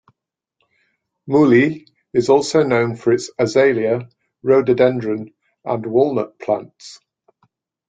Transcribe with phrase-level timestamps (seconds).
[1.27, 4.09] Muli is also known for its azalea,
[4.41, 5.31] rhododendron,
[5.63, 6.97] and walnut plants.